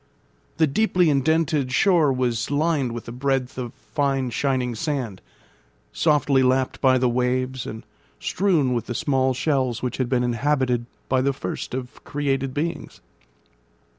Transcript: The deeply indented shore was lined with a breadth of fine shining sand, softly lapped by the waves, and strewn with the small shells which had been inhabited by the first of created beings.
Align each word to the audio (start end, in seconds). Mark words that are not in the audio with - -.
The 0.57 0.65
deeply 0.65 1.11
indented 1.11 1.71
shore 1.71 2.11
was 2.11 2.49
lined 2.49 2.91
with 2.91 3.07
a 3.07 3.11
breadth 3.11 3.59
of 3.59 3.71
fine 3.75 4.31
shining 4.31 4.73
sand, 4.73 5.21
softly 5.93 6.41
lapped 6.41 6.81
by 6.81 6.97
the 6.97 7.07
waves, 7.07 7.67
and 7.67 7.85
strewn 8.19 8.73
with 8.73 8.87
the 8.87 8.95
small 8.95 9.35
shells 9.35 9.83
which 9.83 9.97
had 9.97 10.09
been 10.09 10.23
inhabited 10.23 10.87
by 11.07 11.21
the 11.21 11.33
first 11.33 11.75
of 11.75 12.03
created 12.03 12.51
beings. 12.51 12.99